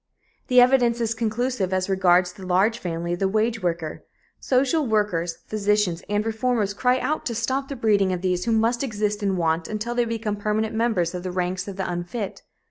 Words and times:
The 0.47 0.59
evidence 0.59 0.99
is 0.99 1.13
conclusive 1.13 1.71
as 1.71 1.87
regards 1.87 2.33
the 2.33 2.43
large 2.47 2.79
family 2.79 3.13
of 3.13 3.19
the 3.19 3.27
wage 3.27 3.61
worker. 3.61 4.03
Social 4.39 4.87
workers, 4.87 5.37
physicians 5.45 6.01
and 6.09 6.25
reformers 6.25 6.73
cry 6.73 6.97
out 6.97 7.23
to 7.27 7.35
stop 7.35 7.67
the 7.69 7.75
breeding 7.75 8.11
of 8.11 8.21
these, 8.23 8.45
who 8.45 8.51
must 8.51 8.81
exist 8.83 9.21
in 9.21 9.37
want 9.37 9.67
until 9.67 9.93
they 9.93 10.05
become 10.05 10.37
permanent 10.37 10.73
members 10.73 11.13
of 11.13 11.21
the 11.21 11.29
ranks 11.29 11.67
of 11.67 11.75
the 11.75 11.87
unfit. 11.87 12.41